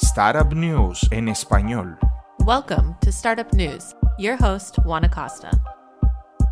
Startup 0.00 0.52
News 0.54 1.08
en 1.10 1.28
español. 1.28 1.98
Welcome 2.46 2.94
to 3.00 3.10
Startup 3.10 3.52
News. 3.52 3.96
Your 4.16 4.36
host, 4.40 4.76
Juan 4.84 5.04
Acosta. 5.04 5.50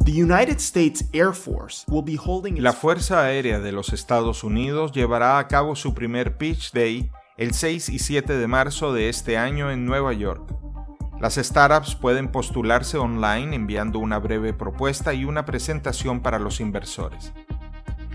The 0.05 0.11
United 0.11 0.59
States 0.59 1.05
Air 1.13 1.33
Force 1.33 1.85
will 1.89 2.03
be 2.03 2.17
holding 2.17 2.61
La 2.61 2.73
Fuerza 2.73 3.23
Aérea 3.23 3.61
de 3.61 3.71
los 3.71 3.93
Estados 3.93 4.43
Unidos 4.43 4.91
llevará 4.91 5.39
a 5.39 5.47
cabo 5.47 5.77
su 5.77 5.95
primer 5.95 6.37
Pitch 6.37 6.73
Day 6.73 7.09
el 7.37 7.55
6 7.55 7.89
y 7.91 8.01
7 8.01 8.37
de 8.37 8.47
marzo 8.49 8.93
de 8.93 9.09
este 9.09 9.39
año 9.39 9.71
en 9.71 9.87
Nueva 9.87 10.13
York. 10.13 10.53
Las 11.21 11.37
startups 11.37 11.95
pueden 11.95 12.33
postularse 12.33 12.99
online 12.99 13.55
enviando 13.55 14.01
una 14.01 14.19
breve 14.19 14.55
propuesta 14.55 15.15
y 15.15 15.25
una 15.25 15.45
presentación 15.45 16.21
para 16.21 16.41
los 16.41 16.61
inversores. 16.61 17.33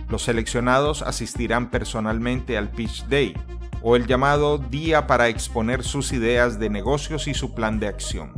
Los 0.09 0.23
seleccionados 0.23 1.01
asistirán 1.01 1.69
personalmente 1.69 2.57
al 2.57 2.69
Pitch 2.69 3.05
Day, 3.07 3.33
o 3.81 3.95
el 3.95 4.07
llamado 4.07 4.57
Día 4.57 5.07
para 5.07 5.27
exponer 5.27 5.83
sus 5.83 6.11
ideas 6.13 6.59
de 6.59 6.69
negocios 6.69 7.27
y 7.27 7.33
su 7.33 7.53
plan 7.53 7.79
de 7.79 7.87
acción. 7.87 8.33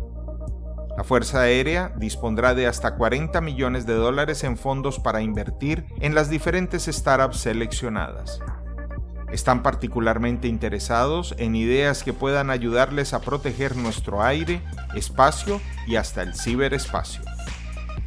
La 0.97 1.03
Fuerza 1.03 1.41
Aérea 1.41 1.91
dispondrá 1.97 2.53
de 2.53 2.67
hasta 2.67 2.95
40 2.95 3.41
millones 3.41 3.87
de 3.87 3.95
dólares 3.95 4.43
en 4.43 4.57
fondos 4.57 4.99
para 4.99 5.21
invertir 5.21 5.85
en 5.99 6.13
las 6.13 6.29
diferentes 6.29 6.85
startups 6.85 7.37
seleccionadas. 7.37 8.39
Están 9.31 9.63
particularmente 9.63 10.47
interesados 10.47 11.33
en 11.39 11.55
ideas 11.55 12.03
que 12.03 12.13
puedan 12.13 12.51
ayudarles 12.51 13.15
a 13.15 13.21
proteger 13.21 13.75
nuestro 13.75 14.21
aire, 14.21 14.61
espacio 14.93 15.59
y 15.87 15.95
hasta 15.95 16.21
el 16.21 16.35
ciberespacio. 16.35 17.23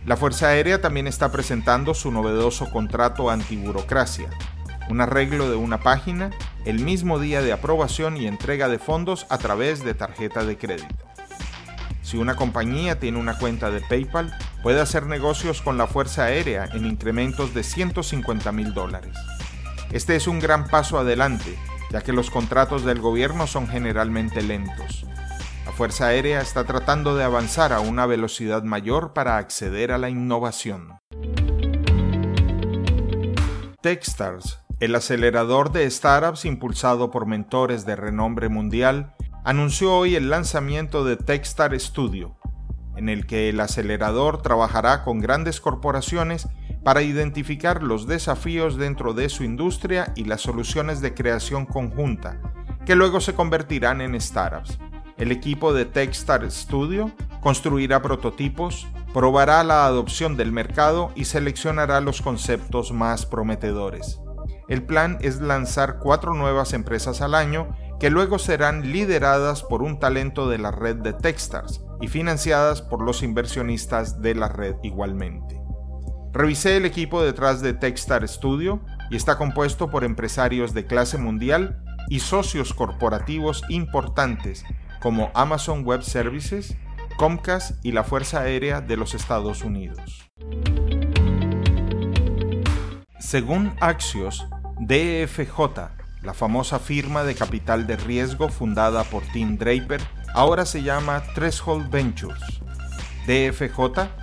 La 0.05 0.17
Fuerza 0.17 0.47
Aérea 0.47 0.81
también 0.81 1.09
está 1.09 1.33
presentando 1.33 1.93
su 1.93 2.13
novedoso 2.13 2.71
contrato 2.71 3.29
antiburocracia, 3.29 4.31
un 4.89 5.01
arreglo 5.01 5.51
de 5.51 5.57
una 5.57 5.81
página 5.81 6.31
el 6.67 6.81
mismo 6.81 7.21
día 7.21 7.43
de 7.43 7.53
aprobación 7.53 8.17
y 8.17 8.27
entrega 8.27 8.69
de 8.69 8.81
fondos 8.81 9.27
a 9.31 9.39
través 9.39 9.85
de 9.85 9.95
tarjeta 9.95 10.45
de 10.45 10.59
crédito. 10.59 11.07
Si 12.03 12.17
una 12.17 12.35
compañía 12.35 12.99
tiene 12.99 13.19
una 13.19 13.39
cuenta 13.39 13.71
de 13.71 13.81
PayPal, 13.81 14.37
puede 14.63 14.81
hacer 14.81 15.07
negocios 15.07 15.63
con 15.63 15.79
la 15.79 15.87
Fuerza 15.87 16.25
Aérea 16.25 16.69
en 16.73 16.85
incrementos 16.85 17.55
de 17.55 17.63
150 17.63 18.51
mil 18.53 18.75
dólares. 18.75 19.17
Este 19.93 20.17
es 20.17 20.27
un 20.27 20.41
gran 20.41 20.67
paso 20.69 20.99
adelante, 20.99 21.57
ya 21.93 22.01
que 22.01 22.13
los 22.13 22.31
contratos 22.31 22.85
del 22.85 23.01
gobierno 23.01 23.47
son 23.47 23.69
generalmente 23.69 24.43
lentos. 24.43 25.07
La 25.65 25.73
Fuerza 25.73 26.07
Aérea 26.07 26.41
está 26.41 26.65
tratando 26.65 27.17
de 27.17 27.23
avanzar 27.23 27.73
a 27.73 27.81
una 27.81 28.07
velocidad 28.07 28.65
mayor 28.65 29.13
para 29.13 29.37
acceder 29.37 29.93
a 29.93 29.99
la 29.99 30.11
innovación. 30.11 30.99
Techstars, 33.81 34.66
el 34.79 34.95
acelerador 34.95 35.73
de 35.73 35.91
startups 35.91 36.45
impulsado 36.45 37.11
por 37.11 37.25
mentores 37.25 37.87
de 37.87 37.97
renombre 37.97 38.51
mundial, 38.51 39.15
anunció 39.43 39.97
hoy 39.97 40.17
el 40.17 40.29
lanzamiento 40.29 41.03
de 41.03 41.17
Techstar 41.17 41.79
Studio, 41.81 42.37
en 42.95 43.09
el 43.09 43.27
que 43.27 43.49
el 43.49 43.59
acelerador 43.61 44.43
trabajará 44.43 45.03
con 45.03 45.21
grandes 45.21 45.63
corporaciones 45.63 46.47
para 46.85 47.01
identificar 47.01 47.83
los 47.83 48.07
desafíos 48.07 48.77
dentro 48.77 49.15
de 49.15 49.31
su 49.31 49.45
industria 49.45 50.13
y 50.15 50.25
las 50.25 50.43
soluciones 50.43 51.01
de 51.01 51.15
creación 51.15 51.65
conjunta, 51.65 52.39
que 52.85 52.97
luego 52.97 53.21
se 53.21 53.35
convertirán 53.35 54.03
en 54.03 54.21
startups. 54.21 54.79
El 55.17 55.33
equipo 55.33 55.73
de 55.73 55.87
Techstar 55.87 56.51
Studio 56.51 57.11
construirá 57.41 58.03
prototipos, 58.03 58.87
probará 59.15 59.65
la 59.65 59.87
adopción 59.87 60.37
del 60.37 60.53
mercado 60.53 61.13
y 61.15 61.25
seleccionará 61.25 62.03
los 62.03 62.21
conceptos 62.21 62.93
más 62.93 63.25
prometedores. 63.25 64.21
El 64.69 64.83
plan 64.83 65.19
es 65.21 65.41
lanzar 65.41 65.99
cuatro 65.99 66.35
nuevas 66.35 66.73
empresas 66.73 67.21
al 67.21 67.35
año 67.35 67.77
que 68.01 68.11
luego 68.11 68.39
serán 68.39 68.93
lideradas 68.93 69.63
por 69.63 69.83
un 69.83 69.99
talento 69.99 70.49
de 70.49 70.59
la 70.59 70.71
red 70.71 70.97
de 70.97 71.13
Techstars 71.13 71.83
y 72.01 72.09
financiadas 72.09 72.83
por 72.83 73.03
los 73.03 73.23
inversionistas 73.23 74.21
de 74.21 74.35
la 74.35 74.49
red 74.49 74.75
igualmente. 74.83 75.61
Revisé 76.33 76.77
el 76.77 76.85
equipo 76.85 77.23
detrás 77.23 77.63
de 77.63 77.73
Techstar 77.73 78.27
Studio 78.29 78.85
y 79.11 79.17
está 79.17 79.39
compuesto 79.39 79.89
por 79.89 80.05
empresarios 80.05 80.75
de 80.75 80.87
clase 80.87 81.17
mundial 81.17 81.83
y 82.09 82.21
socios 82.21 82.75
corporativos 82.75 83.63
importantes 83.69 84.65
como 85.01 85.31
Amazon 85.35 85.85
Web 85.85 86.03
Services, 86.03 86.77
Comcast 87.17 87.83
y 87.85 87.93
la 87.93 88.05
Fuerza 88.05 88.41
Aérea 88.41 88.81
de 88.81 88.97
los 88.97 89.15
Estados 89.15 89.63
Unidos. 89.63 90.31
Según 93.19 93.75
Axios, 93.81 94.47
DFJ, 94.79 95.59
la 96.23 96.35
famosa 96.35 96.79
firma 96.79 97.25
de 97.25 97.35
capital 97.35 97.87
de 97.87 97.97
riesgo 97.97 98.51
fundada 98.51 99.05
por 99.05 99.23
Tim 99.33 99.57
Draper, 99.57 100.01
ahora 100.35 100.67
se 100.67 100.83
llama 100.83 101.23
Threshold 101.35 101.91
Ventures. 101.91 102.43
DFJ, 103.27 103.81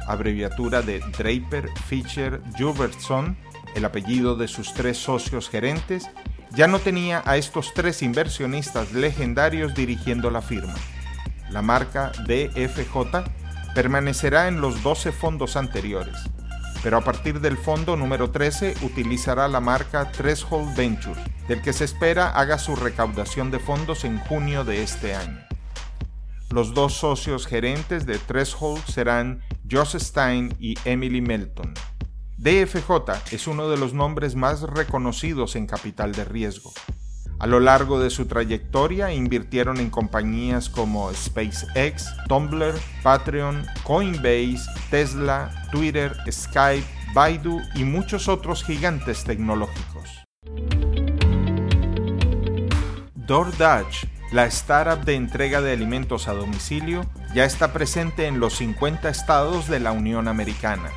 abreviatura 0.07 0.83
de 0.83 0.99
Draper 1.17 1.69
Fisher 1.87 2.39
Jubertson, 2.57 3.35
el 3.75 3.83
apellido 3.83 4.35
de 4.35 4.47
sus 4.47 4.73
tres 4.73 4.97
socios 4.97 5.49
gerentes, 5.49 6.09
ya 6.51 6.67
no 6.67 6.77
tenía 6.77 7.23
a 7.25 7.37
estos 7.37 7.73
tres 7.73 8.03
inversionistas 8.03 8.93
legendarios 8.93 9.73
dirigiendo 9.73 10.29
la 10.29 10.43
firma. 10.43 10.75
La 11.49 11.63
marca 11.63 12.11
DFJ 12.27 13.23
permanecerá 13.73 14.47
en 14.47 14.61
los 14.61 14.83
12 14.83 15.11
fondos 15.11 15.55
anteriores, 15.57 16.15
pero 16.83 16.97
a 16.97 17.01
partir 17.01 17.39
del 17.39 17.57
fondo 17.57 17.95
número 17.95 18.29
13 18.29 18.75
utilizará 18.81 19.47
la 19.47 19.61
marca 19.61 20.11
Threshold 20.11 20.75
Ventures, 20.75 21.23
del 21.47 21.61
que 21.61 21.71
se 21.71 21.85
espera 21.85 22.29
haga 22.31 22.59
su 22.59 22.75
recaudación 22.75 23.49
de 23.49 23.59
fondos 23.59 24.03
en 24.03 24.19
junio 24.19 24.65
de 24.65 24.83
este 24.83 25.15
año. 25.15 25.39
Los 26.51 26.73
dos 26.73 26.93
socios 26.93 27.47
gerentes 27.47 28.05
de 28.05 28.19
Threshold 28.19 28.85
serán 28.85 29.41
Josh 29.71 29.97
Stein 29.97 30.53
y 30.59 30.75
Emily 30.83 31.21
Melton. 31.21 31.73
DFJ 32.37 32.91
es 33.31 33.47
uno 33.47 33.69
de 33.69 33.77
los 33.77 33.93
nombres 33.93 34.35
más 34.35 34.61
reconocidos 34.61 35.55
en 35.55 35.65
capital 35.65 36.11
de 36.11 36.25
riesgo. 36.25 36.73
A 37.43 37.45
lo 37.45 37.59
largo 37.59 37.99
de 37.99 38.09
su 38.09 38.25
trayectoria 38.25 39.11
invirtieron 39.11 39.81
en 39.81 39.89
compañías 39.89 40.69
como 40.69 41.13
SpaceX, 41.13 42.05
Tumblr, 42.29 42.73
Patreon, 43.03 43.65
Coinbase, 43.83 44.61
Tesla, 44.89 45.51
Twitter, 45.69 46.15
Skype, 46.31 46.87
Baidu 47.13 47.59
y 47.75 47.83
muchos 47.83 48.29
otros 48.29 48.63
gigantes 48.63 49.25
tecnológicos. 49.25 50.23
DoorDash, 53.15 54.05
la 54.31 54.45
startup 54.45 55.03
de 55.03 55.15
entrega 55.15 55.59
de 55.59 55.73
alimentos 55.73 56.29
a 56.29 56.33
domicilio, 56.33 57.05
ya 57.35 57.43
está 57.43 57.73
presente 57.73 58.27
en 58.27 58.39
los 58.39 58.53
50 58.55 59.09
estados 59.09 59.67
de 59.67 59.81
la 59.81 59.91
Unión 59.91 60.29
Americana. 60.29 60.91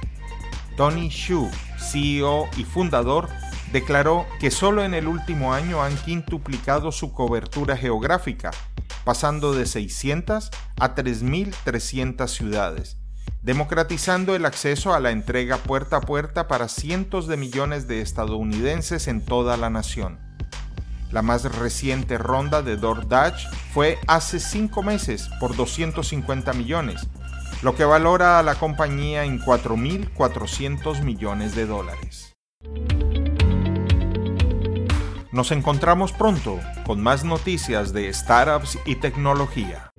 Tony 0.77 1.11
Xu, 1.11 1.51
CEO 1.79 2.49
y 2.57 2.63
fundador, 2.63 3.31
declaró 3.77 4.25
que 4.41 4.51
solo 4.51 4.85
en 4.85 4.95
el 4.95 5.07
último 5.07 5.53
año 5.53 5.83
han 5.83 5.95
quintuplicado 5.99 6.93
su 6.93 7.13
cobertura 7.13 7.77
geográfica, 7.77 8.51
pasando 9.05 9.53
de 9.53 9.67
600 9.67 10.51
a 10.81 10.95
3.300 10.95 12.27
ciudades, 12.27 12.97
democratizando 13.43 14.35
el 14.35 14.47
acceso 14.47 14.95
a 14.95 15.01
la 15.01 15.11
entrega 15.11 15.59
puerta 15.59 15.99
a 15.99 16.01
puerta 16.01 16.49
para 16.49 16.69
cientos 16.69 17.27
de 17.27 17.37
millones 17.37 17.87
de 17.87 18.01
estadounidenses 18.01 19.09
en 19.09 19.21
toda 19.23 19.59
la 19.59 19.69
nación. 19.69 20.21
La 21.13 21.21
más 21.21 21.45
reciente 21.45 22.17
ronda 22.17 22.63
de 22.63 22.79
DoorDash 22.79 23.47
fue 23.75 23.99
hace 24.07 24.41
cinco 24.41 24.83
meses 24.83 25.29
por 25.39 25.55
250 25.55 26.55
millones, 26.55 27.07
lo 27.61 27.77
que 27.77 27.85
valora 27.85 28.39
a 28.39 28.43
la 28.43 28.55
compañía 28.55 29.25
en 29.25 29.39
4.400 29.39 31.03
millones 31.03 31.55
de 31.55 31.67
dólares. 31.67 32.33
Nos 35.37 35.53
encontramos 35.53 36.13
pronto 36.13 36.59
con 36.87 37.03
más 37.03 37.23
noticias 37.23 37.93
de 37.93 38.11
startups 38.11 38.79
y 38.87 38.95
tecnología. 38.95 39.93